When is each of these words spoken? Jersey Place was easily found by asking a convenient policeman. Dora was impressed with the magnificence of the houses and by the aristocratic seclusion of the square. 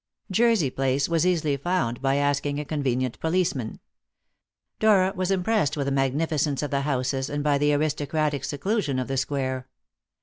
Jersey 0.31 0.71
Place 0.71 1.07
was 1.07 1.27
easily 1.27 1.57
found 1.57 2.01
by 2.01 2.15
asking 2.15 2.59
a 2.59 2.65
convenient 2.65 3.19
policeman. 3.19 3.79
Dora 4.79 5.13
was 5.15 5.29
impressed 5.29 5.77
with 5.77 5.85
the 5.85 5.91
magnificence 5.91 6.63
of 6.63 6.71
the 6.71 6.81
houses 6.81 7.29
and 7.29 7.43
by 7.43 7.59
the 7.59 7.71
aristocratic 7.75 8.43
seclusion 8.43 8.97
of 8.97 9.07
the 9.07 9.15
square. 9.17 9.67